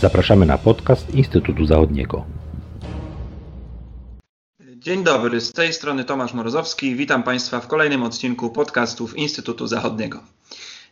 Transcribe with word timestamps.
Zapraszamy 0.00 0.46
na 0.46 0.58
podcast 0.58 1.14
Instytutu 1.14 1.66
Zachodniego. 1.66 2.24
Dzień 4.76 5.04
dobry, 5.04 5.40
z 5.40 5.52
tej 5.52 5.72
strony 5.72 6.04
Tomasz 6.04 6.34
Morozowski. 6.34 6.96
Witam 6.96 7.22
Państwa 7.22 7.60
w 7.60 7.66
kolejnym 7.66 8.02
odcinku 8.02 8.50
podcastów 8.50 9.16
Instytutu 9.16 9.66
Zachodniego. 9.66 10.20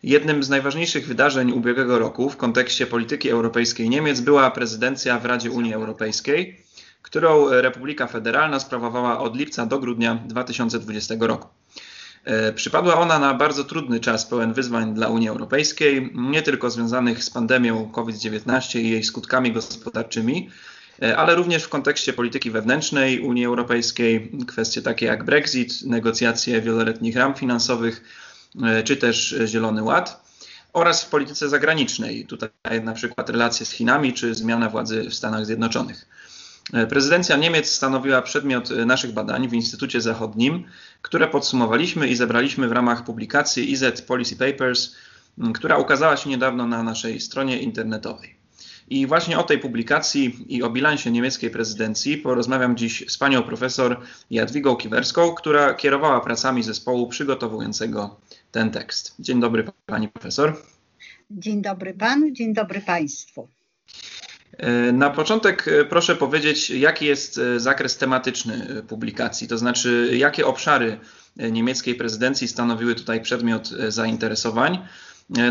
Jednym 0.02 0.42
z 0.42 0.48
najważniejszych 0.48 1.06
wydarzeń 1.06 1.52
ubiegłego 1.52 1.98
roku 1.98 2.30
w 2.30 2.36
kontekście 2.36 2.86
polityki 2.86 3.30
europejskiej 3.30 3.90
Niemiec 3.90 4.21
była 4.21 4.50
prezydencja 4.50 5.18
w 5.18 5.25
Radzie 5.25 5.50
Unii 5.50 5.75
Europejskiej, 5.75 6.61
którą 7.02 7.48
Republika 7.50 8.06
Federalna 8.06 8.61
sprawowała 8.61 9.20
od 9.20 9.36
lipca 9.36 9.66
do 9.66 9.79
grudnia 9.79 10.14
2020 10.14 11.14
roku. 11.20 11.48
E, 12.29 12.52
przypadła 12.52 12.95
ona 12.95 13.18
na 13.18 13.34
bardzo 13.34 13.64
trudny 13.64 14.00
czas 14.00 14.26
pełen 14.26 14.52
wyzwań 14.52 14.94
dla 14.94 15.08
Unii 15.08 15.29
Europejskiej, 15.29 16.11
nie 16.14 16.43
tylko 16.43 16.70
związanych 16.70 17.24
z 17.24 17.30
pandemią 17.30 17.90
COVID-19 17.90 18.79
i 18.79 18.90
jej 18.90 19.04
skutkami 19.04 19.53
gospodarczymi, 19.53 20.50
e, 21.03 21.17
ale 21.17 21.34
również 21.34 21.62
w 21.64 21.68
kontekście 21.68 22.12
polityki 22.12 22.50
wewnętrznej 22.50 23.20
Unii 23.20 23.44
Europejskiej, 23.44 24.32
kwestie 24.46 24.82
takie 24.82 25.06
jak 25.06 25.25
Brexit, 25.25 25.82
negocjacje 25.82 26.61
wieloletnich 26.61 27.17
ram 27.17 27.34
finansowych, 27.34 28.04
e, 28.62 28.82
czy 28.82 28.96
też 28.96 29.36
Zielony 29.46 29.82
Ład 29.82 30.29
oraz 30.72 31.04
w 31.04 31.08
polityce 31.08 31.48
zagranicznej, 31.48 32.27
tutaj 32.27 32.50
na 32.83 32.92
przykład 32.92 33.31
relacje 33.31 33.67
z 33.67 33.70
Chinami 33.70 34.12
czy 34.12 34.34
zmiana 34.34 34.69
władzy 34.69 35.11
w 35.11 35.14
Stanach 35.14 35.47
Zjednoczonych. 35.47 36.06
E, 36.72 36.86
prezydencja 36.86 37.36
Niemiec 37.36 37.70
stanowiła 37.70 38.22
przedmiot 38.22 38.70
e, 38.70 38.84
naszych 38.86 39.12
badań 39.12 39.48
w 39.48 39.53
Instytucie 39.53 40.00
Zachodnim, 40.00 40.64
które 41.03 41.28
podsumowaliśmy 41.28 42.09
i 42.09 42.17
zebraliśmy 42.17 42.69
w 42.69 42.72
ramach 42.72 43.05
publikacji 43.05 43.70
IZ 43.70 44.03
Policy 44.06 44.36
Papers, 44.36 44.97
która 45.55 45.78
ukazała 45.78 46.17
się 46.17 46.31
niedawno 46.31 46.67
na 46.67 46.83
naszej 46.83 47.20
stronie 47.20 47.62
internetowej. 47.62 48.39
I 48.91 49.06
właśnie 49.06 49.39
o 49.39 49.42
tej 49.42 49.59
publikacji 49.59 50.45
i 50.48 50.62
o 50.62 50.70
bilansie 50.70 51.11
niemieckiej 51.11 51.51
prezydencji 51.51 52.19
porozmawiam 52.19 52.77
dziś 52.77 53.05
z 53.09 53.19
panią 53.19 53.42
profesor 53.42 54.01
Jadwigą 54.31 54.77
Kiwerską, 54.77 55.35
która 55.35 55.75
kierowała 55.75 56.20
pracami 56.20 56.62
zespołu 56.62 57.09
przygotowującego 57.09 58.20
ten 58.51 58.70
tekst. 58.70 59.14
Dzień 59.19 59.41
dobry 59.41 59.64
pani 59.87 60.09
profesor. 60.09 60.62
Dzień 61.31 61.62
dobry 61.62 61.95
panu, 61.95 62.31
dzień 62.31 62.55
dobry 62.55 62.81
państwu. 62.81 63.48
E, 64.57 64.93
na 64.93 65.11
początek 65.11 65.69
e, 65.69 65.85
proszę 65.85 66.17
powiedzieć, 66.17 66.71
jaki 66.71 67.07
jest 67.07 67.39
e, 67.39 67.61
zakres 67.61 67.97
tematyczny 67.97 68.83
publikacji, 68.89 69.49
to 69.49 69.59
znaczy 69.59 70.11
jakie 70.13 70.47
obszary 70.47 70.99
niemieckiej 71.37 71.95
prezydencji 71.95 72.49
stanowiły 72.49 72.95
tutaj 72.95 73.21
przedmiot 73.21 73.69
zainteresowań, 73.89 74.79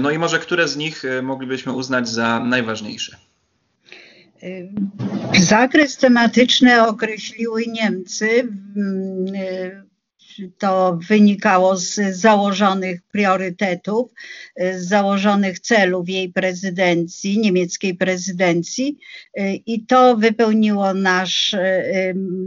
no 0.01 0.11
i 0.11 0.19
może 0.19 0.39
które 0.39 0.67
z 0.67 0.77
nich 0.77 1.03
moglibyśmy 1.23 1.71
uznać 1.73 2.09
za 2.09 2.39
najważniejsze. 2.39 3.17
Zakres 5.39 5.97
tematyczny 5.97 6.87
określiły 6.87 7.63
Niemcy 7.67 8.47
to 10.57 10.99
wynikało 11.07 11.77
z 11.77 12.15
założonych 12.15 13.01
priorytetów, 13.11 14.11
z 14.57 14.87
założonych 14.87 15.59
celów 15.59 16.09
jej 16.09 16.29
prezydencji, 16.29 17.39
niemieckiej 17.39 17.95
prezydencji 17.95 18.97
i 19.65 19.85
to 19.85 20.17
wypełniło 20.17 20.93
nasz, 20.93 21.55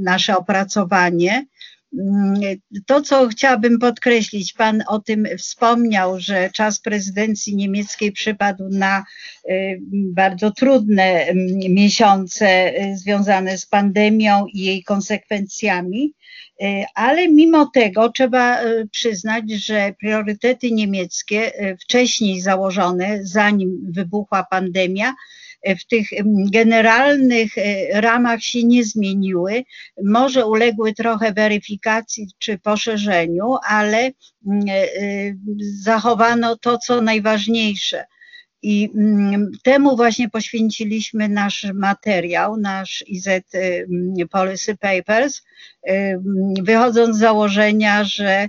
nasze 0.02 0.36
opracowanie. 0.36 1.46
To, 2.86 3.02
co 3.02 3.28
chciałabym 3.28 3.78
podkreślić, 3.78 4.52
Pan 4.52 4.82
o 4.88 4.98
tym 4.98 5.26
wspomniał, 5.38 6.20
że 6.20 6.50
czas 6.50 6.80
prezydencji 6.80 7.56
niemieckiej 7.56 8.12
przypadł 8.12 8.68
na 8.68 9.04
bardzo 9.92 10.50
trudne 10.50 11.26
miesiące 11.68 12.72
związane 12.94 13.58
z 13.58 13.66
pandemią 13.66 14.46
i 14.46 14.60
jej 14.60 14.82
konsekwencjami. 14.82 16.14
E, 16.62 16.84
ale 16.94 17.28
mimo 17.28 17.70
tego 17.74 18.08
trzeba 18.08 18.58
przyznać, 18.90 19.50
że 19.50 19.94
priorytety 20.00 20.70
niemieckie 20.70 21.52
wcześniej 21.80 22.40
założone, 22.40 23.18
zanim 23.22 23.92
wybuchła 23.92 24.46
pandemia, 24.50 25.14
w 25.78 25.86
tych 25.86 26.08
generalnych 26.52 27.52
ramach 27.92 28.42
się 28.42 28.64
nie 28.64 28.84
zmieniły. 28.84 29.62
Może 30.04 30.46
uległy 30.46 30.94
trochę 30.94 31.32
weryfikacji 31.32 32.28
czy 32.38 32.58
poszerzeniu, 32.58 33.56
ale 33.68 34.10
zachowano 35.82 36.56
to, 36.56 36.78
co 36.78 37.00
najważniejsze 37.00 38.04
i 38.62 38.90
temu 39.62 39.96
właśnie 39.96 40.28
poświęciliśmy 40.28 41.28
nasz 41.28 41.66
materiał, 41.74 42.56
nasz 42.56 43.04
IZ 43.06 43.28
Policy 44.30 44.76
Papers, 44.76 45.42
wychodząc 46.62 47.16
z 47.16 47.20
założenia, 47.20 48.04
że 48.04 48.48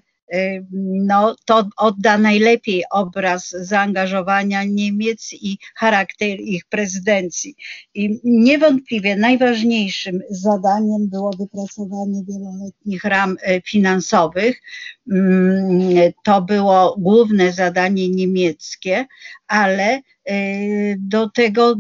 no, 1.05 1.35
to 1.45 1.69
odda 1.77 2.17
najlepiej 2.17 2.83
obraz 2.91 3.49
zaangażowania 3.49 4.63
Niemiec 4.63 5.33
i 5.33 5.57
charakter 5.75 6.39
ich 6.39 6.65
prezydencji. 6.65 7.55
I 7.93 8.19
niewątpliwie 8.23 9.15
najważniejszym 9.15 10.19
zadaniem 10.29 11.09
było 11.09 11.31
wypracowanie 11.39 12.23
wieloletnich 12.27 13.03
ram 13.03 13.37
finansowych. 13.65 14.61
Mm, 15.09 16.11
to 16.23 16.41
było 16.41 16.95
główne 16.99 17.51
zadanie 17.51 18.09
niemieckie, 18.09 19.05
ale 19.47 20.01
y, 20.29 20.95
do 20.99 21.29
tego 21.29 21.75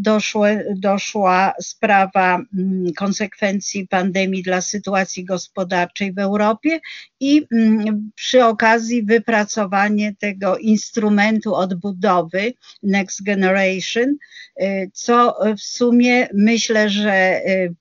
doszła 0.75 1.53
sprawa 1.61 2.35
mm, 2.35 2.93
konsekwencji 2.93 3.87
pandemii 3.87 4.43
dla 4.43 4.61
sytuacji 4.61 5.25
gospodarczej 5.25 6.13
w 6.13 6.19
Europie 6.19 6.79
i 7.19 7.47
mm, 7.51 8.11
przy 8.15 8.45
okazji 8.45 9.03
wypracowanie 9.03 10.15
tego 10.19 10.57
instrumentu 10.57 11.55
odbudowy 11.55 12.53
Next 12.83 13.23
Generation, 13.23 14.15
y, 14.61 14.91
co 14.93 15.37
w 15.57 15.61
sumie 15.61 16.27
myślę, 16.33 16.89
że 16.89 17.41
y, 17.47 17.75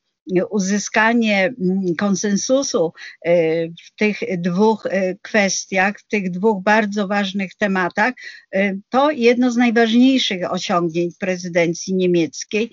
uzyskanie 0.50 1.54
mm, 1.60 1.94
konsensusu 1.96 2.92
e, 3.24 3.32
w 3.68 3.94
tych 3.96 4.20
dwóch 4.38 4.86
e, 4.86 5.14
kwestiach, 5.22 5.98
w 5.98 6.06
tych 6.06 6.30
dwóch 6.30 6.62
bardzo 6.62 7.08
ważnych 7.08 7.54
tematach, 7.54 8.14
e, 8.54 8.74
to 8.88 9.10
jedno 9.10 9.50
z 9.50 9.56
najważniejszych 9.56 10.52
osiągnięć 10.52 11.14
prezydencji 11.18 11.94
niemieckiej. 11.94 12.70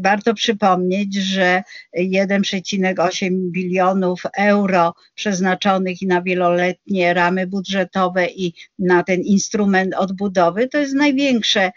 Warto 0.00 0.34
przypomnieć, 0.34 1.14
że 1.14 1.62
1,8 1.98 3.50
bilionów 3.50 4.22
euro 4.36 4.94
przeznaczonych 5.14 6.02
na 6.02 6.22
wieloletnie 6.22 7.14
ramy 7.14 7.46
budżetowe 7.46 8.26
i 8.26 8.54
na 8.78 9.02
ten 9.02 9.20
instrument 9.20 9.94
odbudowy 9.94 10.68
to 10.68 10.78
jest 10.78 10.94
największe, 10.94 11.70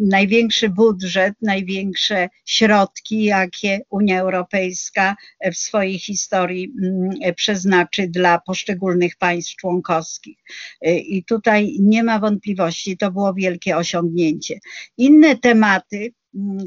największy 0.00 0.68
budżet, 0.68 1.34
największe 1.42 2.28
środki, 2.44 2.83
środki, 2.84 3.24
jakie 3.24 3.80
Unia 3.90 4.20
Europejska 4.20 5.16
w 5.52 5.56
swojej 5.56 5.98
historii 5.98 6.72
mm, 6.82 7.34
przeznaczy 7.34 8.08
dla 8.08 8.38
poszczególnych 8.38 9.16
państw 9.16 9.56
członkowskich. 9.56 10.38
I 10.82 11.24
tutaj 11.24 11.76
nie 11.80 12.02
ma 12.02 12.18
wątpliwości, 12.18 12.96
to 12.96 13.10
było 13.10 13.34
wielkie 13.34 13.76
osiągnięcie. 13.76 14.58
Inne 14.98 15.36
tematy, 15.36 16.12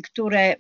które 0.04 0.56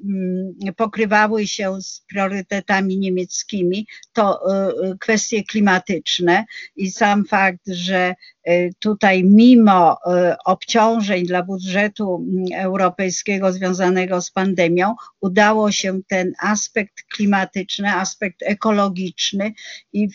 pokrywały 0.76 1.48
się 1.48 1.82
z 1.82 2.04
priorytetami 2.10 2.98
niemieckimi, 2.98 3.88
to 4.14 4.40
y, 4.40 4.88
y, 4.88 4.98
kwestie 4.98 5.44
klimatyczne 5.44 6.46
i 6.76 6.92
sam 6.92 7.26
fakt, 7.26 7.68
że 7.68 8.16
y, 8.50 8.74
tutaj 8.80 9.24
mimo 9.24 9.98
obciążeń 10.46 11.26
dla 11.26 11.44
budżetu 11.44 12.26
europejskiego 12.56 13.54
związanego 13.54 14.22
z 14.22 14.32
pandemią, 14.32 14.96
udało 15.22 15.72
się 15.72 16.00
ten 16.08 16.34
aspekt 16.42 17.04
klimatyczny, 17.04 17.94
aspekt 17.94 18.44
ekologiczny 18.44 19.54
i 19.94 20.10
w, 20.10 20.14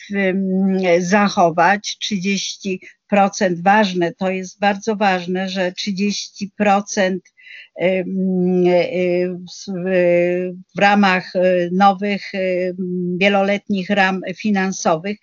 zachować. 0.99 1.99
30 1.99 2.81
ważne, 3.63 4.13
to 4.13 4.31
jest 4.31 4.59
bardzo 4.59 4.97
ważne, 4.97 5.49
że 5.49 5.73
30% 5.73 7.19
w 10.77 10.79
ramach 10.79 11.37
e, 11.37 11.41
nowych 11.73 12.35
e, 12.35 12.39
wieloletnich 13.17 13.91
ram 13.91 14.21
finansowych 14.37 15.17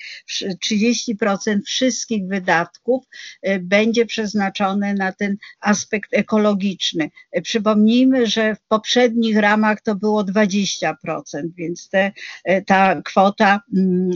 30% 0.71 1.59
wszystkich 1.65 2.27
wydatków 2.27 3.05
e, 3.41 3.59
będzie 3.59 4.05
przeznaczone 4.05 4.93
na 4.93 5.11
ten 5.11 5.37
aspekt 5.61 6.13
ekologiczny. 6.13 7.09
Przypomnijmy, 7.43 8.27
że 8.27 8.55
w 8.55 8.61
poprzednich 8.61 9.37
ramach 9.37 9.81
to 9.81 9.95
było 9.95 10.23
20%, 10.23 10.93
więc 11.57 11.89
te, 11.89 12.11
ta 12.65 13.01
kwota 13.01 13.59
mm, 13.77 14.09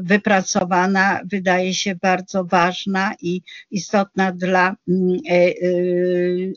wypracowana 0.00 1.20
wydaje 1.24 1.74
się 1.74 1.94
bardzo 1.94 2.44
ważna 2.44 3.14
i 3.22 3.42
istotna 3.70 4.32
dla 4.32 4.76
mm, 4.88 5.18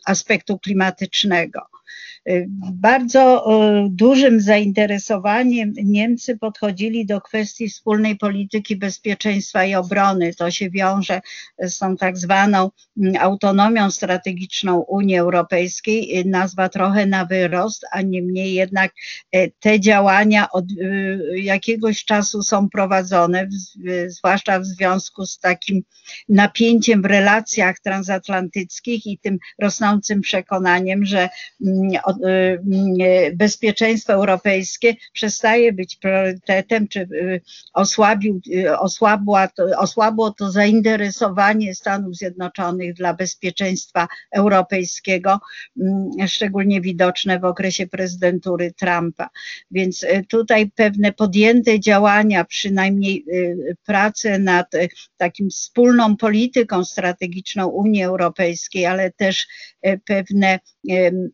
aspektu 0.05 0.59
klimatycznego 0.59 1.08
klimatycznego. 1.09 1.61
Bardzo 2.73 3.45
dużym 3.89 4.41
zainteresowaniem 4.41 5.73
Niemcy 5.83 6.37
podchodzili 6.37 7.05
do 7.05 7.21
kwestii 7.21 7.69
wspólnej 7.69 8.17
polityki 8.17 8.75
bezpieczeństwa 8.75 9.65
i 9.65 9.75
obrony. 9.75 10.33
To 10.33 10.51
się 10.51 10.69
wiąże 10.69 11.21
z 11.59 11.77
tą 11.77 11.97
tak 11.97 12.17
zwaną 12.17 12.69
mm, 12.97 13.13
autonomią 13.19 13.91
strategiczną 13.91 14.79
Unii 14.79 15.17
Europejskiej. 15.17 16.25
Nazwa 16.25 16.69
trochę 16.69 17.05
na 17.05 17.25
wyrost, 17.25 17.85
a 17.91 18.01
niemniej 18.01 18.53
jednak 18.53 18.91
te 19.59 19.79
działania 19.79 20.51
od 20.51 20.65
jakiegoś 21.35 22.05
czasu 22.05 22.43
są 22.43 22.69
prowadzone, 22.69 23.49
zwłaszcza 24.07 24.59
w 24.59 24.65
związku 24.65 25.25
z 25.25 25.39
takim 25.39 25.81
napięciem 26.29 27.01
w 27.01 27.05
relacjach 27.05 27.79
transatlantyckich 27.79 29.05
i 29.05 29.17
tym 29.17 29.37
rosnącym 29.59 30.21
przekonaniem, 30.21 31.05
że 31.05 31.29
mm, 31.65 31.89
Y, 32.08 32.08
bezpieczeństwo 33.33 34.13
europejskie 34.13 34.95
przestaje 35.13 35.73
być 35.73 35.95
priorytetem, 35.95 36.87
czy 36.87 36.99
y, 36.99 37.41
osłabił, 37.73 38.41
y, 38.53 38.79
osłabło, 38.79 39.37
to, 39.55 39.63
osłabło 39.77 40.31
to 40.31 40.51
zainteresowanie 40.51 41.75
Stanów 41.75 42.15
Zjednoczonych 42.15 42.93
dla 42.93 43.13
bezpieczeństwa 43.13 44.07
europejskiego, 44.31 45.39
mm, 45.81 46.27
szczególnie 46.27 46.81
widoczne 46.81 47.39
w 47.39 47.45
okresie 47.45 47.87
prezydentury 47.87 48.73
Trumpa. 48.73 49.29
Więc 49.71 50.05
tutaj 50.27 50.71
pewne 50.75 51.13
podjęte 51.13 51.79
działania, 51.79 52.45
przynajmniej 52.45 53.25
prace 53.85 54.39
nad 54.39 54.71
takim 55.17 55.49
wspólną 55.49 56.17
polityką 56.17 56.85
strategiczną 56.85 57.67
Unii 57.67 58.03
Europejskiej, 58.03 58.85
ale 58.85 59.11
też 59.11 59.47
pewne 60.05 60.59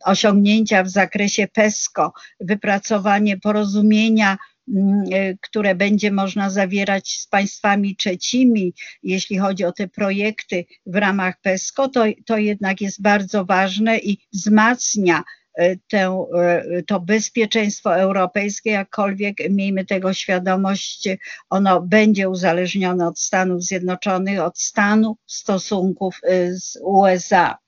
osiągnięcia 0.05 0.64
w 0.83 0.89
zakresie 0.89 1.47
PESCO, 1.47 2.13
wypracowanie 2.39 3.37
porozumienia, 3.37 4.37
mm, 4.67 5.03
e, 5.13 5.37
które 5.41 5.75
będzie 5.75 6.11
można 6.11 6.49
zawierać 6.49 7.09
z 7.09 7.27
państwami 7.27 7.95
trzecimi, 7.95 8.73
jeśli 9.03 9.37
chodzi 9.37 9.65
o 9.65 9.71
te 9.71 9.87
projekty 9.87 10.65
w 10.85 10.95
ramach 10.95 11.41
PESCO, 11.41 11.89
to, 11.89 12.03
to 12.25 12.37
jednak 12.37 12.81
jest 12.81 13.01
bardzo 13.01 13.45
ważne 13.45 13.97
i 13.97 14.17
wzmacnia 14.33 15.23
e, 15.59 15.75
e, 15.93 16.83
to 16.87 16.99
bezpieczeństwo 16.99 17.97
europejskie, 17.97 18.69
jakkolwiek 18.69 19.37
miejmy 19.49 19.85
tego 19.85 20.13
świadomość, 20.13 21.09
ono 21.49 21.81
będzie 21.81 22.29
uzależnione 22.29 23.07
od 23.07 23.19
Stanów 23.19 23.63
Zjednoczonych, 23.63 24.39
od 24.39 24.59
stanu 24.59 25.17
stosunków 25.25 26.21
z 26.51 26.77
USA. 26.83 27.64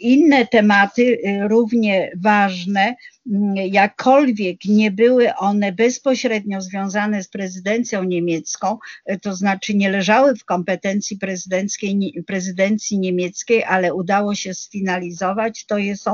Inne 0.00 0.46
tematy 0.46 1.02
y, 1.02 1.48
równie 1.48 2.10
ważne 2.16 2.94
jakkolwiek 3.70 4.64
nie 4.64 4.90
były 4.90 5.34
one 5.34 5.72
bezpośrednio 5.72 6.60
związane 6.60 7.22
z 7.22 7.28
prezydencją 7.28 8.04
niemiecką, 8.04 8.78
to 9.22 9.34
znaczy 9.34 9.74
nie 9.74 9.90
leżały 9.90 10.36
w 10.36 10.44
kompetencji 10.44 11.18
prezydenckiej, 11.18 12.22
prezydencji 12.26 12.98
niemieckiej, 12.98 13.64
ale 13.64 13.94
udało 13.94 14.34
się 14.34 14.54
sfinalizować, 14.54 15.66
to 15.66 15.78
jest, 15.78 16.04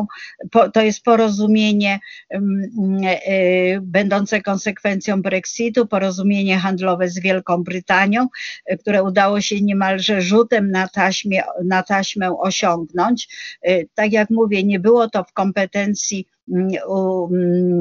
to 0.72 0.82
jest 0.82 1.02
porozumienie 1.02 2.00
e, 2.30 3.80
będące 3.80 4.42
konsekwencją 4.42 5.22
Brexitu, 5.22 5.86
porozumienie 5.86 6.58
handlowe 6.58 7.08
z 7.08 7.18
Wielką 7.18 7.62
Brytanią, 7.62 8.28
e, 8.66 8.76
które 8.76 9.02
udało 9.02 9.40
się 9.40 9.60
niemalże 9.60 10.22
rzutem 10.22 10.70
na, 10.70 10.88
taśmie, 10.88 11.42
na 11.64 11.82
taśmę 11.82 12.38
osiągnąć. 12.38 13.28
E, 13.62 13.84
tak 13.94 14.12
jak 14.12 14.30
mówię, 14.30 14.64
nie 14.64 14.80
było 14.80 15.10
to 15.10 15.24
w 15.24 15.32
kompetencji 15.32 16.26
Mm, 16.41 16.41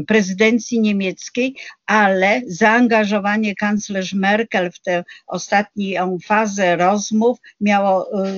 prezydencji 0.08 0.80
niemieckiej, 0.80 1.56
ale 1.92 2.42
zaangażowanie 2.48 3.56
kanclerz 3.56 4.14
Merkel 4.14 4.72
w 4.72 4.80
tę 4.80 5.04
ostatnią 5.28 6.18
fazę 6.26 6.76
rozmów 6.76 7.38
miało 7.62 8.26
y, 8.26 8.30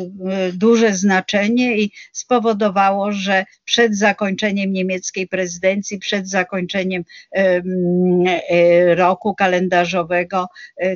y, 0.50 0.54
duże 0.54 0.94
znaczenie 0.94 1.78
i 1.78 1.92
spowodowało, 2.12 3.12
że 3.12 3.46
przed 3.66 3.98
zakończeniem 3.98 4.74
niemieckiej 4.74 5.28
prezydencji, 5.28 6.00
przed 6.00 6.30
zakończeniem 6.30 7.04
y, 7.38 8.96
roku 8.96 9.36
kalendarzowego 9.36 10.48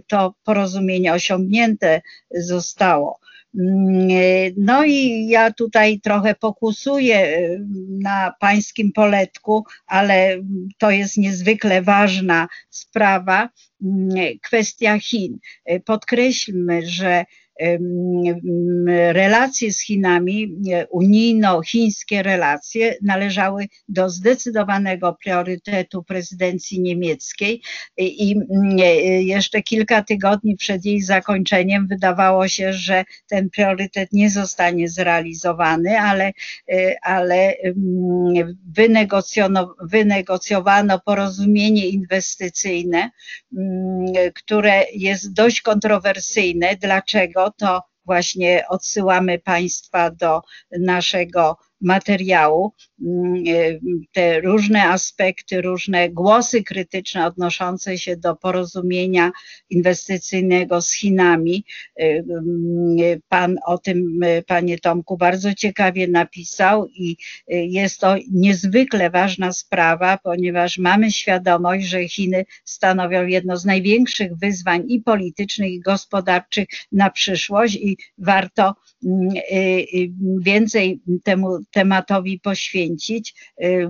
to 0.07 0.33
porozumienie 0.44 1.13
osiągnięte 1.13 2.01
zostało. 2.31 3.19
Mm, 3.59 4.07
no 4.57 4.83
i 4.83 5.27
ja 5.27 5.54
tutaj 5.54 6.00
trochę 6.00 6.36
pokusuję 6.36 7.50
na 7.89 8.33
pańskim 8.39 8.92
poletku, 8.92 9.65
ale 9.88 10.38
to 10.77 10.92
jest 10.92 11.18
niezwykle 11.18 11.81
ważna 11.81 12.46
sprawa. 12.69 13.49
Mm, 13.83 14.09
kwestia 14.49 14.99
Chin. 14.99 15.38
Podkreślmy, 15.85 16.81
że 16.85 17.25
relacje 19.12 19.74
z 19.74 19.81
Chinami, 19.81 20.56
unijno-chińskie 20.89 22.24
relacje 22.24 22.95
należały 23.01 23.65
do 23.89 24.09
zdecydowanego 24.09 25.18
priorytetu 25.24 26.04
prezydencji 26.04 26.81
niemieckiej 26.81 27.62
i 27.98 28.36
jeszcze 29.19 29.62
kilka 29.62 30.04
tygodni 30.04 30.56
przed 30.56 30.86
jej 30.86 31.01
zakończeniem 31.01 31.88
wydawało 31.88 32.48
się, 32.48 32.74
że 32.74 33.06
ten 33.30 33.50
priorytet 33.50 34.13
nie 34.13 34.30
zostanie 34.30 34.89
zrealizowany, 34.89 36.00
ale, 36.00 36.31
ale 37.01 37.54
wynegocjono, 38.75 39.75
wynegocjowano 39.81 41.00
porozumienie 41.06 41.88
inwestycyjne, 41.88 43.09
które 44.36 44.83
jest 44.94 45.33
dość 45.33 45.62
kontrowersyjne. 45.62 46.75
Dlaczego? 46.81 47.46
To 47.51 47.81
właśnie 48.05 48.63
odsyłamy 48.69 49.39
Państwa 49.39 50.11
do 50.11 50.41
naszego 50.79 51.57
materiału 51.81 52.74
mm, 53.01 53.44
e, 53.47 53.79
te 54.13 54.41
różne 54.41 54.83
aspekty, 54.83 55.62
różne 55.62 56.09
głosy 56.09 56.63
krytyczne 56.63 57.25
odnoszące 57.25 57.97
się 57.97 58.18
do 58.18 58.35
porozumienia 58.35 59.31
inwestycyjnego 59.69 60.81
z 60.81 60.94
Chinami. 60.94 61.65
E, 62.00 62.03
mm, 62.03 63.19
pan 63.29 63.56
o 63.65 63.77
tym, 63.77 64.19
e, 64.24 64.41
panie 64.41 64.79
Tomku, 64.79 65.18
bardzo 65.18 65.53
ciekawie 65.53 66.07
napisał 66.07 66.88
i 66.88 67.18
jest 67.47 68.00
to 68.00 68.16
niezwykle 68.31 69.09
ważna 69.09 69.54
sprawa, 69.54 70.18
ponieważ 70.23 70.78
mamy 70.78 71.11
świadomość, 71.11 71.87
że 71.87 72.07
Chiny 72.07 72.45
stanowią 72.63 73.28
jedno 73.28 73.57
z 73.57 73.66
największych 73.66 74.37
wyzwań 74.37 74.83
i 74.87 75.02
politycznych, 75.02 75.71
i 75.71 75.80
gospodarczych 75.80 76.68
na 76.92 77.09
przyszłość 77.09 77.75
i 77.75 77.97
warto 78.18 78.75
mm, 79.06 79.30
więcej 80.40 81.02
temu 81.23 81.59
tematowi 81.71 82.40
poświęcić, 82.40 83.36
y, 83.64 83.90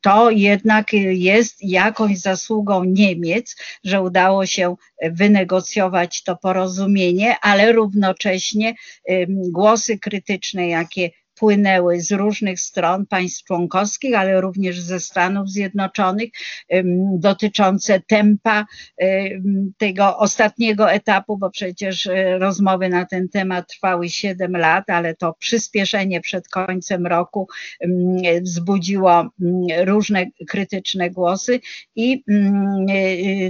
to 0.00 0.30
jednak 0.30 0.92
jest 1.10 1.56
jakąś 1.60 2.18
zasługą 2.18 2.84
Niemiec, 2.84 3.56
że 3.84 4.02
udało 4.02 4.46
się 4.46 4.76
wynegocjować 5.02 6.22
to 6.22 6.36
porozumienie, 6.36 7.36
ale 7.42 7.72
równocześnie 7.72 8.74
y, 9.10 9.26
głosy 9.28 9.98
krytyczne, 9.98 10.68
jakie 10.68 11.10
płynęły 11.40 12.00
z 12.00 12.12
różnych 12.12 12.60
stron 12.60 13.06
państw 13.06 13.44
członkowskich, 13.44 14.16
ale 14.16 14.40
również 14.40 14.80
ze 14.80 15.00
Stanów 15.00 15.48
Zjednoczonych, 15.48 16.30
dotyczące 17.18 18.00
tempa 18.00 18.66
tego 19.78 20.18
ostatniego 20.18 20.92
etapu, 20.92 21.38
bo 21.38 21.50
przecież 21.50 22.06
e, 22.06 22.38
rozmowy 22.38 22.88
na 22.88 23.06
ten 23.06 23.28
temat 23.28 23.68
trwały 23.68 24.08
7 24.08 24.56
lat, 24.56 24.90
ale 24.90 25.14
to 25.14 25.34
przyspieszenie 25.38 26.20
przed 26.20 26.48
końcem 26.48 27.06
roku 27.06 27.48
wzbudziło 28.42 29.30
różne 29.84 30.26
krytyczne 30.48 31.10
głosy 31.10 31.60
i 31.96 32.24
e, 32.28 32.34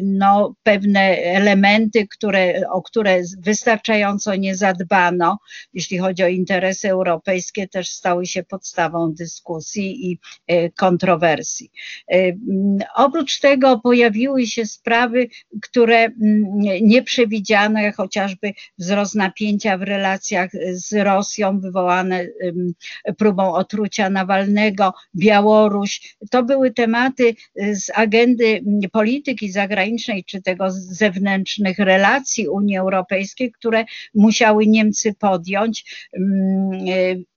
no, 0.02 0.54
pewne 0.62 1.00
elementy, 1.18 2.09
które, 2.09 2.70
o 2.70 2.82
które 2.82 3.23
wystarczająco 3.38 4.35
nie 4.35 4.56
zadbano, 4.56 5.38
jeśli 5.73 5.99
chodzi 5.99 6.23
o 6.23 6.28
interesy 6.28 6.90
europejskie, 6.90 7.68
te 7.68 7.79
też 7.80 7.90
stały 7.90 8.26
się 8.26 8.42
podstawą 8.42 9.12
dyskusji 9.12 10.10
i 10.10 10.18
e, 10.46 10.70
kontrowersji. 10.70 11.70
E, 12.12 12.16
oprócz 12.94 13.40
tego 13.40 13.78
pojawiły 13.78 14.46
się 14.46 14.66
sprawy, 14.66 15.28
które 15.62 16.08
nie 16.82 17.02
przewidziano, 17.02 17.80
jak 17.80 17.96
chociażby 17.96 18.52
wzrost 18.78 19.14
napięcia 19.14 19.78
w 19.78 19.82
relacjach 19.82 20.50
z 20.72 20.92
Rosją 20.92 21.60
wywołane 21.60 22.26
próbą 23.18 23.52
otrucia 23.54 24.10
Nawalnego, 24.10 24.94
Białoruś. 25.16 26.16
To 26.30 26.42
były 26.42 26.70
tematy 26.70 27.34
z 27.72 27.90
agendy 27.94 28.64
polityki 28.92 29.50
zagranicznej 29.50 30.25
czy 30.25 30.42
tego 30.42 30.66
zewnętrznych 30.70 31.78
relacji 31.78 32.49
Unii 32.49 32.76
Europejskiej, 32.76 33.52
które 33.52 33.84
musiały 34.14 34.66
Niemcy 34.66 35.14
podjąć 35.14 36.08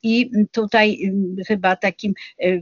i 0.04 0.30
tutaj 0.52 1.12
chyba 1.48 1.76
takim 1.76 2.14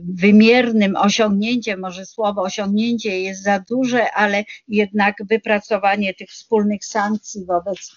wymiernym 0.02 0.96
osiągnięciem, 0.96 1.80
może 1.80 2.06
słowo 2.06 2.42
osiągnięcie 2.42 3.20
jest 3.20 3.42
za 3.42 3.64
duże, 3.70 4.12
ale 4.12 4.44
jednak 4.68 5.16
wypracowanie 5.30 6.14
tych 6.14 6.30
wspólnych 6.30 6.84
sankcji 6.84 7.44
wobec 7.44 7.90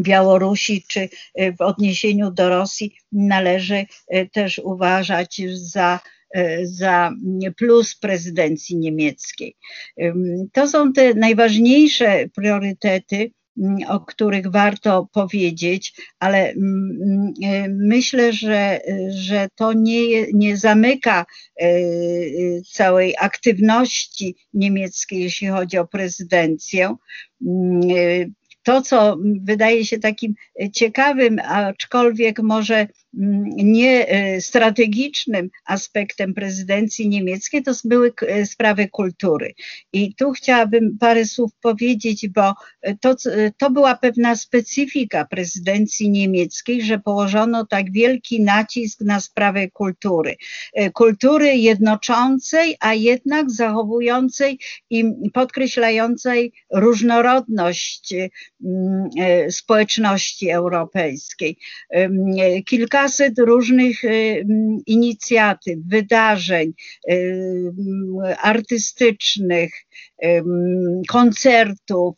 Białorusi 0.00 0.84
czy 0.88 1.08
w 1.58 1.60
odniesieniu 1.60 2.30
do 2.30 2.48
Rosji 2.48 2.94
należy 3.12 3.84
też 4.32 4.60
uważać 4.64 5.42
za 5.54 6.00
za 6.62 7.10
plus 7.56 7.94
prezydencji 7.94 8.76
niemieckiej. 8.76 9.56
To 10.52 10.68
są 10.68 10.92
te 10.92 11.14
najważniejsze 11.14 12.28
priorytety, 12.34 13.30
o 13.88 14.00
których 14.00 14.50
warto 14.50 15.08
powiedzieć, 15.12 15.94
ale 16.18 16.54
myślę, 17.68 18.32
że, 18.32 18.80
że 19.08 19.48
to 19.54 19.72
nie, 19.72 20.26
nie 20.32 20.56
zamyka 20.56 21.26
całej 22.72 23.14
aktywności 23.18 24.36
niemieckiej, 24.54 25.22
jeśli 25.22 25.48
chodzi 25.48 25.78
o 25.78 25.86
prezydencję 25.86 26.96
to, 28.62 28.82
co 28.82 29.16
wydaje 29.40 29.84
się 29.84 29.98
takim 29.98 30.34
ciekawym, 30.72 31.38
aczkolwiek 31.44 32.38
może 32.42 32.86
mm, 33.18 33.44
nie 33.56 34.08
e, 34.08 34.40
strategicznym 34.40 35.50
aspektem 35.66 36.34
prezydencji 36.34 37.08
niemieckiej, 37.08 37.62
to 37.62 37.72
były 37.84 38.12
e, 38.22 38.46
sprawy 38.46 38.88
kultury. 38.88 39.54
I 39.92 40.14
tu 40.14 40.30
chciałabym 40.30 40.98
parę 41.00 41.24
słów 41.24 41.50
powiedzieć, 41.60 42.28
bo 42.28 42.54
to, 43.00 43.14
to 43.56 43.70
była 43.70 43.94
pewna 43.94 44.36
specyfika 44.36 45.24
prezydencji 45.24 46.10
niemieckiej, 46.10 46.82
że 46.82 46.98
położono 46.98 47.66
tak 47.66 47.92
wielki 47.92 48.42
nacisk 48.42 49.00
na 49.00 49.20
sprawę 49.20 49.70
kultury. 49.70 50.36
E, 50.74 50.90
kultury 50.90 51.56
jednoczącej, 51.56 52.76
a 52.80 52.94
jednak 52.94 53.50
zachowującej 53.50 54.58
i 54.90 55.04
podkreślającej 55.32 56.52
różnorodność 56.72 58.12
e, 58.12 58.28
społeczności 59.50 60.50
europejskiej. 60.50 61.56
Kilkaset 62.66 63.38
różnych 63.38 64.02
inicjatyw, 64.86 65.76
wydarzeń 65.86 66.72
artystycznych, 68.42 69.72
koncertów, 71.08 72.14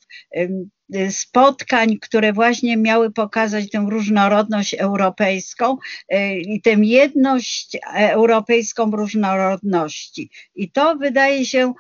spotkań, 1.10 1.98
które 2.00 2.32
właśnie 2.32 2.76
miały 2.76 3.10
pokazać 3.12 3.70
tę 3.70 3.86
różnorodność 3.88 4.74
europejską 4.74 5.76
e, 6.08 6.38
i 6.38 6.62
tę 6.62 6.70
jedność 6.70 7.78
europejską 7.94 8.90
różnorodności. 8.90 10.30
I 10.54 10.70
to 10.70 10.96
wydaje 10.96 11.46
się 11.46 11.72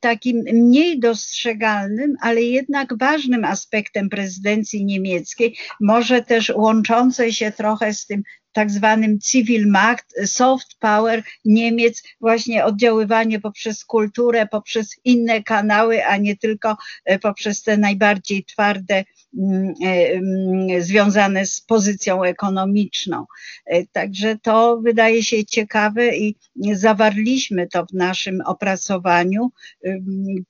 takim 0.00 0.36
mniej 0.36 1.00
dostrzegalnym, 1.00 2.16
ale 2.20 2.42
jednak 2.42 2.98
ważnym 2.98 3.44
aspektem 3.44 4.08
prezydencji 4.08 4.84
niemieckiej, 4.84 5.56
może 5.80 6.22
też 6.22 6.52
łączącej 6.56 7.32
się 7.32 7.52
trochę 7.52 7.94
z 7.94 8.06
tym 8.06 8.22
tak 8.52 8.70
zwanym 8.70 9.18
Zivilmacht, 9.22 10.14
soft 10.24 10.76
power 10.78 11.22
Niemiec, 11.44 12.02
właśnie 12.20 12.64
oddziaływanie 12.64 13.40
poprzez 13.40 13.84
kulturę, 13.84 14.46
poprzez 14.46 14.96
inne 15.04 15.42
kanały, 15.42 16.04
a 16.04 16.16
nie 16.16 16.36
tylko 16.36 16.76
e, 17.04 17.18
poprzez 17.18 17.62
te 17.62 17.76
najbardziej 17.76 18.44
twarde, 18.44 19.04
mm, 19.38 19.74
e, 19.84 20.12
mm, 20.12 20.82
związane 20.82 21.46
z 21.46 21.60
pozycją 21.60 22.24
ekonomiczną. 22.24 23.26
E, 23.66 23.86
także 23.86 24.38
to 24.42 24.80
wydaje 24.84 25.22
się 25.22 25.44
ciekawe 25.44 26.16
i 26.16 26.36
zawarliśmy 26.72 27.66
to 27.66 27.86
w 27.86 27.94
naszym 27.94 28.40
opracowaniu, 28.46 29.50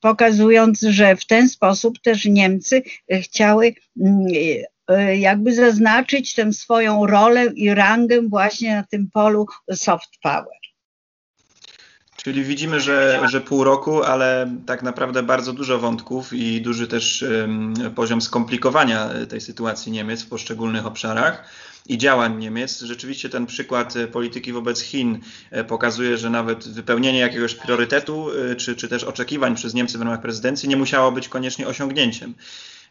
pokazując, 0.00 0.80
że 0.80 1.16
w 1.16 1.26
ten 1.26 1.49
sposób 1.49 2.00
też 2.02 2.25
Niemcy 2.25 2.83
chciały 3.23 3.75
mm, 4.00 4.26
jakby 5.18 5.54
zaznaczyć 5.54 6.35
tę 6.35 6.52
swoją 6.52 7.06
rolę 7.06 7.47
i 7.47 7.75
rangę 7.75 8.23
właśnie 8.28 8.75
na 8.76 8.82
tym 8.82 9.11
polu 9.12 9.47
soft 9.75 10.11
power. 10.23 10.61
Czyli 12.23 12.44
widzimy, 12.44 12.80
że, 12.80 13.20
że 13.28 13.40
pół 13.40 13.64
roku, 13.64 14.02
ale 14.02 14.56
tak 14.66 14.82
naprawdę 14.82 15.23
bardzo 15.23 15.52
dużo 15.52 15.78
wątków 15.78 16.32
i 16.32 16.62
duży 16.62 16.88
też 16.88 17.23
um, 17.23 17.75
poziom 17.94 18.20
skomplikowania 18.20 19.09
tej 19.28 19.40
sytuacji 19.40 19.92
Niemiec 19.92 20.23
w 20.23 20.28
poszczególnych 20.28 20.87
obszarach 20.87 21.44
i 21.87 21.99
działań 21.99 22.38
Niemiec. 22.38 22.80
Rzeczywiście 22.80 23.28
ten 23.28 23.47
przykład 23.47 23.94
polityki 24.12 24.52
wobec 24.52 24.80
Chin 24.80 25.18
e, 25.50 25.64
pokazuje, 25.64 26.18
że 26.18 26.30
nawet 26.30 26.68
wypełnienie 26.68 27.18
jakiegoś 27.18 27.54
priorytetu 27.54 28.30
e, 28.30 28.56
czy, 28.56 28.76
czy 28.76 28.88
też 28.88 29.04
oczekiwań 29.04 29.54
przez 29.54 29.75
Niemcy 29.75 29.99
w 29.99 30.02
ramach 30.02 30.20
prezydencji 30.20 30.68
nie 30.68 30.76
musiało 30.76 31.12
być 31.12 31.28
koniecznie 31.28 31.66
osiągnięciem. 31.66 32.35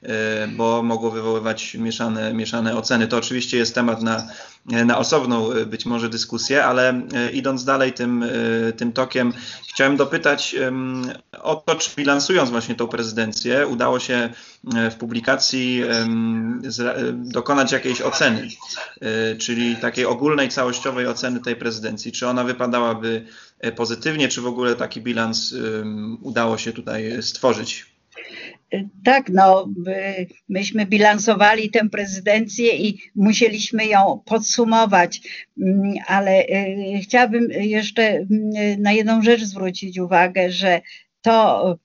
E, 0.04 0.48
bo 0.48 0.84
mogło 0.84 1.12
wywoływać 1.12 1.76
mieszane, 1.76 2.34
mieszane 2.34 2.76
oceny. 2.76 3.08
To 3.08 3.18
oczywiście 3.18 3.58
jest 3.58 3.76
temat 3.76 4.02
na, 4.02 4.28
na 4.66 4.98
osobną 4.98 5.52
e, 5.52 5.66
być 5.66 5.86
może 5.86 6.10
dyskusję, 6.10 6.66
ale 6.66 6.90
e, 7.14 7.32
idąc 7.32 7.64
dalej 7.64 7.94
tym, 7.94 8.26
tym 8.78 8.92
tokiem, 8.92 9.34
chciałem 9.70 9.98
dopytać 9.98 10.56
o 11.42 11.56
to, 11.56 11.76
czy 11.76 11.90
bilansując 11.96 12.50
właśnie 12.50 12.76
tą 12.76 12.88
prezydencję, 12.88 13.68
udało 13.68 14.00
się 14.00 14.30
w 14.92 14.96
publikacji 14.96 15.84
dokonać 17.14 17.72
jakiejś 17.72 18.02
oceny, 18.02 18.48
czyli 19.40 19.76
takiej 19.76 20.06
ogólnej, 20.06 20.50
całościowej 20.50 21.08
oceny 21.08 21.40
tej 21.40 21.56
prezydencji. 21.56 22.12
Czy 22.12 22.28
ona 22.28 22.44
wypadałaby 22.44 23.26
pozytywnie, 23.76 24.28
czy 24.28 24.42
w 24.42 24.48
ogóle 24.48 24.76
taki 24.76 25.02
bilans 25.02 25.56
udało 26.22 26.58
się 26.58 26.74
tutaj 26.74 27.24
stworzyć? 27.24 27.99
Tak, 29.04 29.30
no, 29.30 29.70
myśmy 30.50 30.86
bilansowali 30.86 31.70
tę 31.72 31.90
prezydencję 31.90 32.78
i 32.78 32.98
musieliśmy 33.16 33.86
ją 33.86 34.22
podsumować, 34.26 35.22
mm, 35.62 35.94
ale 36.08 36.44
y, 36.44 37.00
chciałabym 37.04 37.48
jeszcze 37.52 38.04
mm, 38.04 38.30
na 38.82 38.92
jedną 38.92 39.22
rzecz 39.22 39.42
zwrócić 39.42 40.00
uwagę, 40.00 40.52
że 40.52 40.82
to 41.22 41.78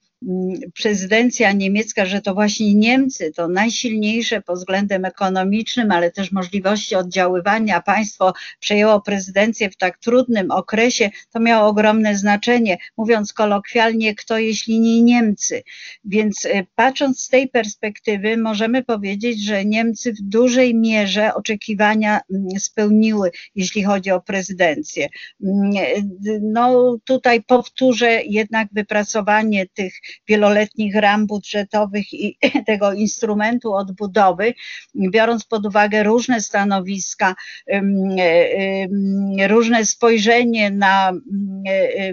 prezydencja 0.81 1.51
niemiecka, 1.51 2.05
że 2.05 2.21
to 2.21 2.33
właśnie 2.33 2.75
Niemcy 2.75 3.31
to 3.31 3.47
najsilniejsze 3.47 4.41
pod 4.41 4.57
względem 4.57 5.05
ekonomicznym, 5.05 5.91
ale 5.91 6.11
też 6.11 6.31
możliwości 6.31 6.95
oddziaływania. 6.95 7.81
Państwo 7.81 8.33
przejęło 8.59 9.01
prezydencję 9.01 9.69
w 9.69 9.77
tak 9.77 9.97
trudnym 9.97 10.51
okresie, 10.51 11.09
to 11.31 11.39
miało 11.39 11.67
ogromne 11.67 12.17
znaczenie. 12.17 12.77
Mówiąc 12.97 13.33
kolokwialnie, 13.33 14.15
kto 14.15 14.37
jeśli 14.37 14.79
nie 14.79 15.01
Niemcy. 15.01 15.63
Więc 16.05 16.45
y, 16.45 16.65
patrząc 16.75 17.19
z 17.21 17.29
tej 17.29 17.47
perspektywy, 17.47 18.37
możemy 18.37 18.83
powiedzieć, 18.83 19.43
że 19.43 19.65
Niemcy 19.65 20.13
w 20.13 20.21
dużej 20.21 20.75
mierze 20.75 21.33
oczekiwania 21.33 22.21
mm, 22.31 22.59
spełniły, 22.59 23.31
jeśli 23.55 23.83
chodzi 23.83 24.11
o 24.11 24.21
prezydencję. 24.21 25.07
Mm, 25.43 25.71
y, 26.27 26.39
no 26.41 26.97
tutaj 27.05 27.43
powtórzę 27.43 28.21
jednak 28.23 28.67
wypracowanie 28.71 29.65
tych 29.67 29.93
wieloletnich 30.27 30.95
ram 30.95 31.27
budżetowych 31.27 32.13
i 32.13 32.37
tego 32.67 32.93
instrumentu 32.93 33.73
odbudowy, 33.73 34.53
biorąc 34.95 35.43
pod 35.43 35.65
uwagę 35.65 36.03
różne 36.03 36.41
stanowiska, 36.41 37.35
różne 39.47 39.85
spojrzenie 39.85 40.71
na 40.71 41.13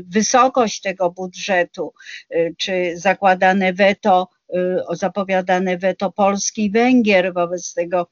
wysokość 0.04 0.80
tego 0.80 1.10
budżetu, 1.10 1.92
y, 2.34 2.54
czy 2.58 2.92
zakładane 2.96 3.72
weto 3.72 4.28
Y, 4.54 4.96
zapowiadane 4.96 5.78
weto 5.78 6.12
Polski 6.12 6.64
i 6.64 6.70
Węgier 6.70 7.34
wobec 7.34 7.74
tego 7.74 8.08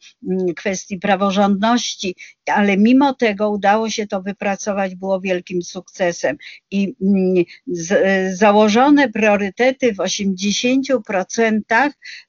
kwestii 0.57 0.99
praworządności, 0.99 2.17
ale 2.55 2.77
mimo 2.77 3.15
tego 3.15 3.51
udało 3.51 3.91
się 3.91 4.07
to 4.07 4.23
wypracować, 4.23 4.95
było 4.95 5.21
wielkim 5.21 5.63
sukcesem. 5.63 6.37
I 6.71 6.95
mm, 7.03 7.45
założone 8.33 9.09
priorytety 9.09 9.95
w 9.95 9.97
80% 9.97 11.61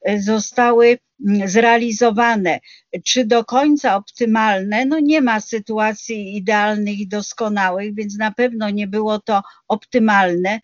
y, 0.09 0.21
zostały 0.21 0.97
zrealizowane. 1.45 2.59
Czy 3.03 3.25
do 3.25 3.45
końca 3.45 3.95
optymalne? 3.95 4.85
No 4.85 4.99
nie 4.99 5.21
ma 5.21 5.39
sytuacji 5.39 6.37
idealnych 6.37 6.99
i 6.99 7.07
doskonałych, 7.07 7.95
więc 7.95 8.17
na 8.17 8.31
pewno 8.31 8.69
nie 8.69 8.87
było 8.87 9.19
to 9.19 9.41
optymalne, 9.67 10.59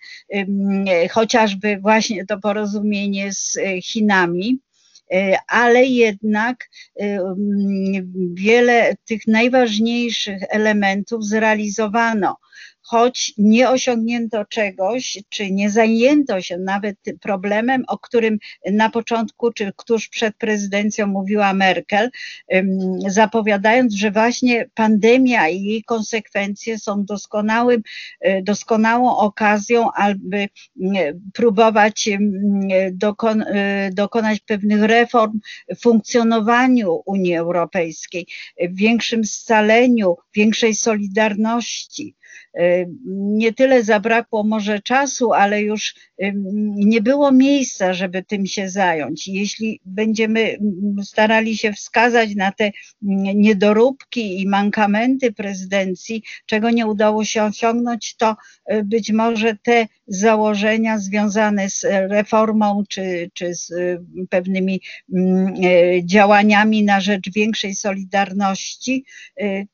chociażby 1.12 1.80
właśnie 1.82 2.26
to 2.26 2.40
porozumienie 2.40 3.34
z 3.34 3.58
e, 3.58 3.82
Chinami 3.82 4.60
e, 4.60 4.67
ale 5.48 5.86
jednak 5.86 6.70
wiele 8.34 8.96
tych 9.06 9.28
najważniejszych 9.28 10.42
elementów 10.50 11.26
zrealizowano 11.26 12.38
choć 12.88 13.34
nie 13.38 13.70
osiągnięto 13.70 14.46
czegoś, 14.46 15.18
czy 15.30 15.52
nie 15.52 15.70
zajęto 15.70 16.42
się 16.42 16.58
nawet 16.58 16.96
problemem, 17.22 17.84
o 17.88 17.98
którym 17.98 18.38
na 18.72 18.90
początku, 18.90 19.54
czy 19.54 19.72
tuż 19.86 20.10
przed 20.10 20.38
prezydencją 20.38 21.08
mówiła 21.08 21.54
Merkel, 21.54 22.10
zapowiadając, 23.08 23.94
że 23.94 24.12
właśnie 24.12 24.70
pandemia 24.74 25.50
i 25.50 25.64
jej 25.64 25.84
konsekwencje 25.84 26.80
są 26.80 27.06
doskonałym, 27.06 27.82
e, 28.22 28.42
doskonałą 28.42 29.18
okazją, 29.18 29.92
aby 29.92 30.48
próbować 31.34 32.10
dokon, 32.92 33.42
e, 33.42 33.90
dokonać 33.94 34.40
pewnych 34.40 34.84
reform 34.84 35.40
w 35.76 35.82
funkcjonowaniu 35.82 37.02
Unii 37.06 37.36
Europejskiej, 37.36 38.28
w 38.70 38.76
większym 38.76 39.26
scaleniu, 39.26 40.16
większej 40.36 40.76
solidarności. 40.76 42.16
Nie 43.16 43.54
tyle 43.54 43.84
zabrakło 43.84 44.44
może 44.44 44.82
czasu, 44.82 45.34
ale 45.34 45.62
już 45.62 45.96
nie 46.76 47.02
było 47.02 47.32
miejsca, 47.32 47.94
żeby 47.94 48.24
tym 48.24 48.46
się 48.46 48.70
zająć. 48.70 49.28
Jeśli 49.28 49.80
będziemy 49.86 50.58
starali 51.04 51.58
się 51.58 51.74
wskazać 51.74 52.36
na 52.36 52.52
te 52.52 52.72
niedoróbki 53.36 54.42
i 54.42 54.48
mankamenty 54.48 55.32
prezydencji, 55.34 56.24
czego 56.46 56.70
nie 56.70 56.88
udało 56.88 57.26
się 57.26 57.44
osiągnąć, 57.44 58.16
to 58.16 58.36
e, 58.66 58.84
być 58.84 59.12
może 59.12 59.56
te 59.64 59.88
założenia 60.08 60.98
związane 60.98 61.70
z 61.70 61.84
reformą 61.90 62.84
czy, 62.90 63.32
czy 63.34 63.56
z 63.56 63.72
pewnymi 64.30 64.82
e, 64.82 66.06
działaniami 66.06 66.84
na 66.84 67.02
rzecz 67.02 67.32
większej 67.36 67.76
solidarności, 67.76 69.06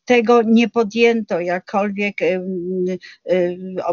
tego 0.06 0.42
nie 0.42 0.70
podjęto, 0.70 1.40
jakkolwiek 1.40 2.22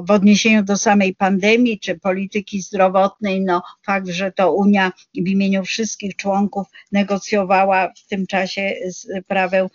w 0.07 0.11
odniesieniu 0.11 0.63
do 0.63 0.77
samej 0.77 1.15
pandemii 1.15 1.79
czy 1.79 1.99
polityki 1.99 2.63
zdrowotnej, 2.63 3.41
no 3.41 3.63
fakt, 3.87 4.09
że 4.09 4.33
to 4.33 4.55
Unia 4.55 4.93
w 5.15 5.29
imieniu 5.29 5.65
wszystkich 5.65 6.17
członków 6.17 6.67
negocjowała 6.93 7.93
w 7.97 8.07
tym 8.07 8.27
czasie 8.27 8.75
sprawę 8.91 9.69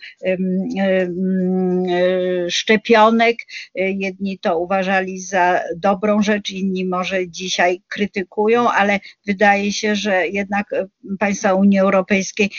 szczepionek. 2.48 3.36
Jedni 3.74 4.38
to 4.38 4.58
uważali 4.58 5.20
za 5.20 5.60
dobrą 5.76 6.22
rzecz, 6.22 6.50
inni 6.50 6.84
może 6.84 7.28
dzisiaj 7.28 7.82
krytykują, 7.88 8.70
ale 8.70 9.00
wydaje 9.26 9.72
się, 9.72 9.94
że 9.94 10.28
jednak 10.28 10.74
państwa 11.18 11.54
Unii 11.54 11.78
Europejskiej 11.78 12.50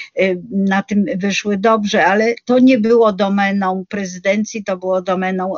na 0.52 0.84
tym 0.84 1.06
wyszły 1.16 1.58
dobrze, 1.58 2.06
ale 2.06 2.36
to 2.46 2.60
nie 2.60 2.78
było 2.78 3.14
domeną 3.14 3.86
prezydencji, 3.90 4.64
to 4.64 4.78
było 4.78 5.02
domeną 5.02 5.54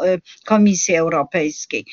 Komisji 0.49 0.95
Europejskiej. 0.95 1.85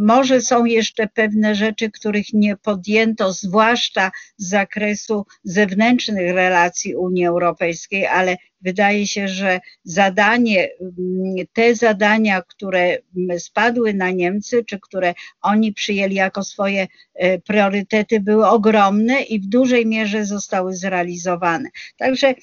Może 0.00 0.40
są 0.40 0.64
jeszcze 0.64 1.08
pewne 1.08 1.54
rzeczy, 1.54 1.90
których 1.90 2.32
nie 2.32 2.56
podjęto, 2.56 3.32
zwłaszcza 3.32 4.10
z 4.36 4.48
zakresu 4.48 5.26
zewnętrznych 5.44 6.34
relacji 6.34 6.94
Unii 6.94 7.26
Europejskiej, 7.26 8.06
ale 8.06 8.36
Wydaje 8.60 9.06
się, 9.06 9.28
że 9.28 9.60
zadanie, 9.84 10.68
mm, 10.80 11.46
te 11.52 11.74
zadania, 11.74 12.42
które 12.42 12.98
spadły 13.38 13.94
na 13.94 14.10
Niemcy, 14.10 14.64
czy 14.64 14.80
które 14.80 15.14
oni 15.42 15.72
przyjęli 15.72 16.14
jako 16.14 16.44
swoje 16.44 16.86
e, 17.14 17.38
priorytety, 17.38 18.20
były 18.20 18.46
ogromne 18.46 19.22
i 19.22 19.40
w 19.40 19.46
dużej 19.46 19.86
mierze 19.86 20.24
zostały 20.24 20.76
zrealizowane. 20.76 21.68
Także 21.96 22.28
e, 22.28 22.34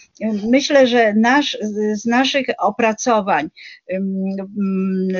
myślę, 0.49 0.87
że 0.87 1.13
nasz, 1.13 1.57
z 1.93 2.05
naszych 2.05 2.47
opracowań, 2.57 3.49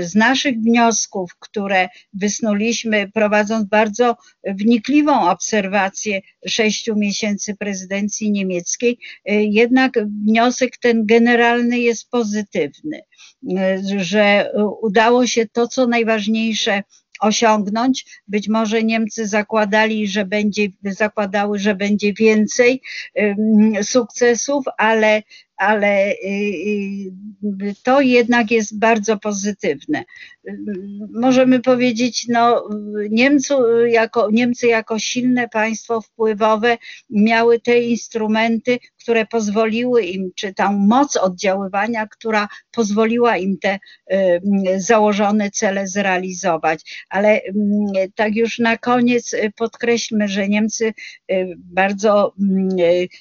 z 0.01 0.15
naszych 0.15 0.57
wniosków, 0.57 1.31
które 1.39 1.89
wysnuliśmy, 2.13 3.11
prowadząc 3.13 3.69
bardzo 3.69 4.15
wnikliwą 4.43 5.29
obserwację 5.29 6.21
sześciu 6.47 6.95
miesięcy 6.95 7.55
prezydencji 7.55 8.31
niemieckiej, 8.31 8.99
e, 9.25 9.43
jednak 9.43 9.99
wniosek 10.25 10.77
ten, 10.87 11.05
generalny 11.05 11.79
jest 11.79 12.09
pozytywny, 12.09 13.01
że 13.97 14.51
udało 14.81 15.27
się 15.27 15.45
to, 15.47 15.67
co 15.67 15.87
najważniejsze, 15.87 16.83
osiągnąć. 17.19 18.05
Być 18.27 18.49
może 18.49 18.83
Niemcy 18.83 19.27
zakładali, 19.27 20.07
że 20.07 20.25
będzie, 20.25 20.67
zakładały, 20.83 21.59
że 21.59 21.75
będzie 21.75 22.13
więcej 22.13 22.81
sukcesów, 23.81 24.65
ale 24.77 25.23
ale 25.57 26.11
y, 26.11 26.15
y, 27.43 27.75
to 27.83 28.01
jednak 28.01 28.51
jest 28.51 28.79
bardzo 28.79 29.17
pozytywne. 29.17 30.03
Możemy 31.13 31.59
powiedzieć, 31.59 32.25
no, 32.29 32.69
Niemcy 33.09 33.53
jako, 33.87 34.29
Niemcy 34.31 34.67
jako 34.67 34.99
silne 34.99 35.49
państwo 35.49 36.01
wpływowe 36.01 36.77
miały 37.09 37.59
te 37.59 37.79
instrumenty, 37.79 38.77
które 38.99 39.25
pozwoliły 39.25 40.03
im, 40.03 40.31
czy 40.35 40.53
tą 40.53 40.73
moc 40.73 41.17
oddziaływania, 41.17 42.07
która 42.07 42.47
pozwoliła 42.71 43.37
im 43.37 43.57
te 43.57 43.79
y, 44.11 44.41
założone 44.77 45.51
cele 45.51 45.87
zrealizować. 45.87 47.05
Ale 47.09 47.41
tak 48.15 48.35
już 48.35 48.59
na 48.59 48.77
koniec 48.77 49.35
podkreślmy, 49.55 50.27
że 50.27 50.47
Niemcy 50.47 50.93
bardzo 51.55 52.33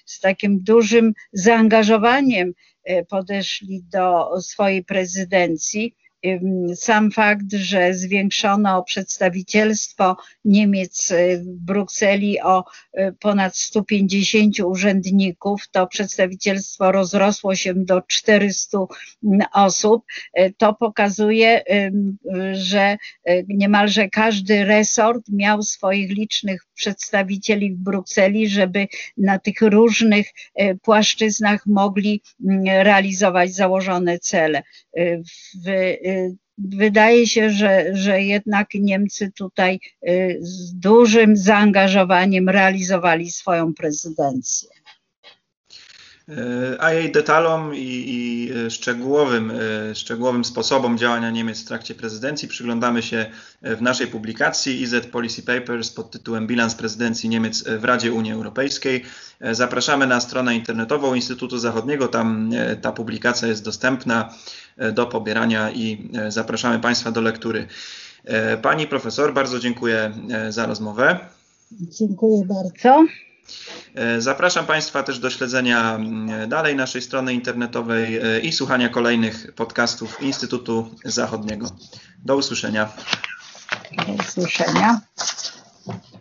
z 0.05 0.21
takim 0.21 0.61
dużym 0.63 1.13
zaangażowaniem 1.33 2.26
E, 2.85 3.05
podeszli 3.05 3.83
do 3.93 4.29
swojej 4.41 4.85
prezydencji 4.85 5.97
sam 6.75 7.11
fakt, 7.11 7.53
że 7.53 7.95
zwiększono 7.95 8.83
przedstawicielstwo 8.83 10.17
Niemiec 10.45 11.13
w 11.39 11.65
Brukseli 11.65 12.41
o 12.41 12.65
e, 12.93 13.13
ponad 13.13 13.57
150 13.57 14.61
urzędników, 14.61 15.69
to 15.71 15.87
przedstawicielstwo 15.87 16.93
rozrosło 16.93 17.55
się 17.55 17.75
do 17.75 18.03
400 18.03 18.79
osób. 19.53 20.05
E, 20.33 20.51
to 20.53 20.75
pokazuje, 20.75 21.63
że 22.53 22.97
niemalże 23.49 24.09
każdy 24.09 24.65
resort 24.65 25.29
miał 25.29 25.63
swoich 25.63 26.11
licznych 26.11 26.67
przedstawicieli 26.75 27.75
w 27.75 27.79
Brukseli, 27.79 28.49
żeby 28.49 28.87
na 29.17 29.39
tych 29.39 29.61
różnych 29.61 30.27
płaszczyznach 30.83 31.67
mogli 31.67 32.23
realizować 32.67 33.55
założone 33.55 34.19
cele. 34.19 34.63
W 35.65 35.69
wydaje 36.59 37.27
się, 37.27 37.51
że, 37.51 37.97
że 37.97 38.23
jednak 38.23 38.69
Niemcy 38.75 39.33
tutaj 39.33 39.81
y, 40.09 40.39
z 40.41 40.75
dużym 40.75 41.37
zaangażowaniem 41.37 42.49
realizowali 42.49 43.31
swoją 43.31 43.75
prezydencję. 43.75 44.69
A 46.79 46.93
jej 46.93 47.13
detalom 47.13 47.75
i, 47.75 47.79
i, 47.79 48.71
szczegółowym, 48.71 49.51
y, 49.91 49.95
szczegółowym 49.95 50.45
sposobom 50.45 50.99
działania 50.99 51.31
Niemiec 51.31 51.63
w 51.63 51.65
trakcie 51.65 51.95
prezydencji 51.95 52.49
przyglądamy 52.49 53.03
się 53.03 53.27
w 53.63 53.83
naszej 53.83 54.07
publikacji 54.07 54.83
IZ 54.83 54.95
Policy 55.13 55.43
Papers 55.43 55.91
pod 55.91 56.11
tytułem 56.11 56.47
Bilans 56.47 56.75
prezydencji 56.75 57.29
Niemiec 57.29 57.65
w 57.79 57.85
Radzie 57.85 58.13
Unii 58.13 58.33
Europejskiej. 58.33 59.05
Zapraszamy 59.41 60.07
na 60.07 60.21
stronę 60.21 60.55
internetową 60.55 61.15
Instytutu 61.15 61.59
Zachodniego, 61.59 62.09
tam 62.09 62.51
ta 62.83 62.93
publikacja 62.93 63.49
jest 63.49 63.65
dostępna. 63.65 64.35
E, 64.77 64.93
do 64.93 65.07
pobierania 65.07 65.71
i 65.71 66.11
e, 66.15 66.31
zapraszamy 66.31 66.79
Państwa 66.79 67.11
do 67.11 67.21
lektury. 67.21 67.67
E, 68.25 68.57
pani 68.57 68.87
profesor, 68.87 69.35
bardzo 69.35 69.59
dziękuję 69.59 70.13
za 70.49 70.67
rozmowę. 70.67 71.19
Dziękuję 71.73 72.45
bardzo. 72.45 73.05
Zapraszam 74.19 74.67
Państwa 74.67 75.03
też 75.03 75.19
do 75.19 75.31
śledzenia 75.31 75.99
dalej 76.49 76.77
naszej 76.77 77.03
strony 77.03 77.35
internetowej 77.35 78.21
i 78.43 78.53
słuchania 78.53 78.89
kolejnych 78.89 79.53
podcastów 79.55 80.23
Instytutu 80.23 80.95
Zachodniego. 81.05 81.71
Do 82.25 82.37
usłyszenia. 82.37 82.89
Do 84.07 84.13
usłyszenia. 84.13 85.01